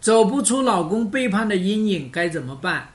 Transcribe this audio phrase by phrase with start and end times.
[0.00, 2.88] 走不出老公背叛的阴影该怎么办？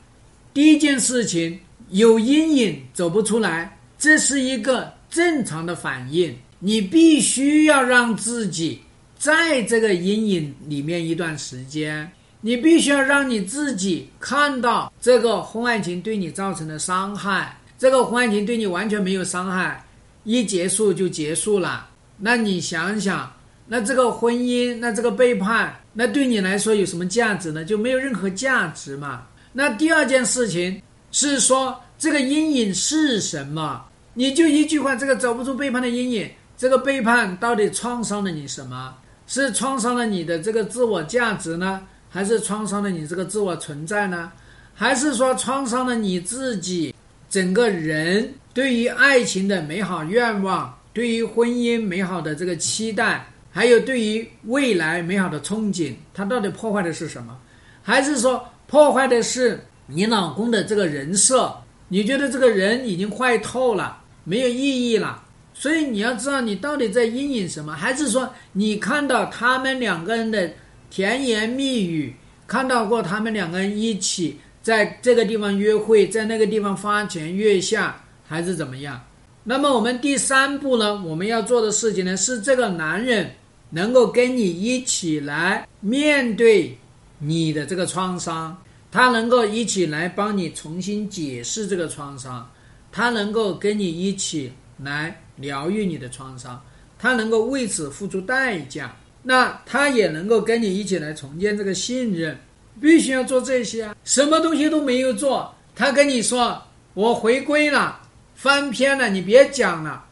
[0.54, 6.36] 第一件事情，有阴影走不出来，这是一个正常的反应。
[6.60, 8.80] 你必须要让自己
[9.18, 17.58] 在这个阴影里面一段时间，你必须要让你自己看到这个婚外情对你造成的伤害。
[17.78, 19.84] 这个婚外情对你完全没有伤害，
[20.24, 21.90] 一结束就结束了。
[22.18, 23.30] 那你想想，
[23.68, 27.64] 那这个婚姻，那这个背叛，那对你来说有什么价值呢？
[27.64, 29.24] 就没有任何价值嘛。
[29.52, 33.86] 那第二件事情是说，这个阴影是什么？
[34.16, 36.30] 你就一句话，这个走不出背叛的阴影。
[36.58, 38.96] 这个背叛到底创伤了你什么？
[39.28, 44.32] 是创伤了你的这个自我价值呢，还是创伤了你这个自我存在呢？
[44.74, 46.94] 还是说创伤了你自己
[47.30, 57.38] 整个人对于爱情的美好愿望，对于婚姻美好的这个期待，还有对于未来美好的憧憬，它到底破坏的是什么？
[57.84, 61.54] 还是说破坏的是你老公的这个人设？
[61.88, 65.24] 你觉得这个人已经坏透了，没有意义了？
[65.54, 67.74] 所以你要知道，你到底在阴影什么？
[67.74, 70.50] 还是说你看到他们两个人的
[70.90, 72.16] 甜言蜜语，
[72.48, 79.00] 看到过他们两个人一起在这个地方约会，在那个地方花前月下，还是怎么样？
[79.44, 81.04] 那么我们第三步呢？
[81.04, 83.30] 我们要做的事情呢，是这个男人
[83.74, 86.78] 能够跟你一起来面对
[87.18, 88.56] 你的这个创伤，
[88.92, 92.50] 他能够一起来帮你重新解释这个创伤，
[92.92, 95.20] 他能够跟你一起来。
[95.38, 96.64] 疗愈你的创伤，
[97.00, 102.38] 他能够为此付出代价，那他也能够跟你一起来重建这个信任，
[102.80, 103.96] 必须要做这些啊！
[104.04, 106.62] 什么东西都没有做，他跟你说
[106.94, 108.00] 我回归了，
[108.36, 110.06] 翻篇了，你别讲了，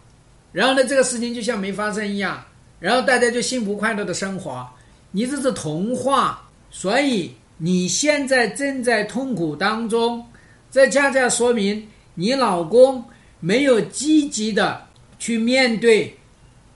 [0.52, 2.44] 然后呢，这个事情就像没发生一样，
[2.82, 4.68] 然后大家就幸福快乐的生活，
[5.12, 10.22] 你这是童话，所以你现在正在痛苦当中，
[10.70, 13.02] 这恰恰说明你老公
[13.40, 14.88] 没有积极的。
[15.20, 16.18] 去面对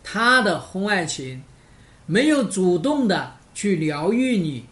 [0.03, 1.41] 他的婚外情，
[2.05, 4.63] 没有主动的去疗愈你，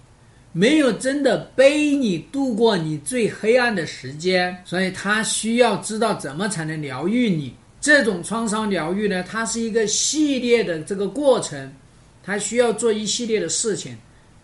[0.52, 7.52] 没有真的背你度过你最黑暗的时间，所以他需要知道怎么才能疗愈你。
[7.84, 11.70] 这种创伤疗愈呢，它是一个系列的这个过程，
[12.24, 13.98] 它需要做一系列的事情，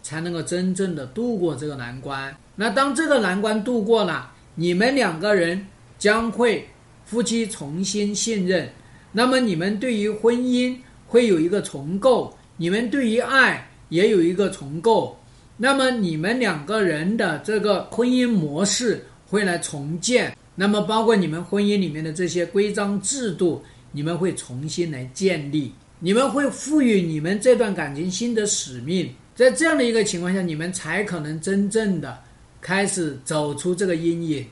[0.03, 2.35] 才能够真正的度过这个难关。
[2.57, 5.65] 那当这个难关度过了，你们两个人
[5.97, 6.67] 将会
[7.05, 8.67] 夫妻重新信任。
[9.13, 10.75] 那么你们对于婚姻
[11.07, 15.17] 会有一个重构，你们对于爱也有一个重构。
[15.55, 20.35] 那么你们两个人的这个婚姻模式会来重建。
[20.59, 25.73] 那么包括你们婚姻里面的这些规章制度，你们会重新来建立。
[26.01, 29.09] 你们会赋予你们这段感情新的使命。
[29.33, 32.21] 在这样的一个情况下，你们才可能真正的
[32.59, 34.45] 开始走出这个阴影。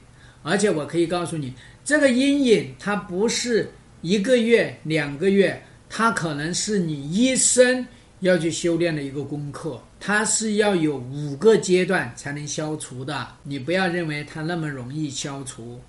[0.44, 1.54] 而且我可以告诉你，
[1.84, 3.70] 这个阴影它不是。
[4.02, 7.86] 一个月、两个月，它可能是你一生
[8.22, 13.28] 要去修炼的一个功课，它是要有五个阶段才能消除的。
[13.44, 15.82] 你不要认为它那么容易消除，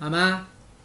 [0.00, 0.46] 好吗？